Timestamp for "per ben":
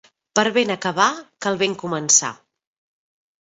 0.37-0.71